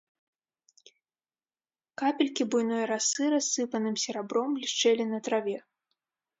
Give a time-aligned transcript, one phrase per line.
[2.03, 5.57] Капелькі буйной расы рассыпаным серабром блішчэлі на траве.